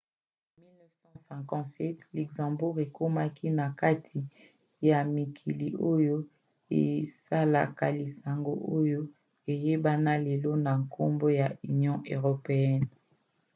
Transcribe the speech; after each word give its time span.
na 1.29 1.37
1957 1.41 2.15
luxembourg 2.17 2.75
ekomaki 2.87 3.47
na 3.59 3.67
kati 3.81 4.19
ya 4.87 4.97
mikili 5.15 5.67
oyo 5.91 6.15
esalaki 6.83 7.87
lisanga 7.97 8.51
oyo 8.77 9.01
eyebana 9.53 10.13
lelo 10.25 10.51
na 10.65 10.71
nkombo 10.81 11.25
ya 11.39 11.47
union 11.71 11.99
européenne 12.15 12.91